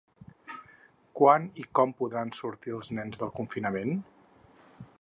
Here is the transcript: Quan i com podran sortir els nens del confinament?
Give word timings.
Quan 1.19 1.43
i 1.63 1.65
com 1.79 1.93
podran 1.99 2.33
sortir 2.37 2.73
els 2.79 2.89
nens 3.01 3.21
del 3.25 3.35
confinament? 3.41 3.93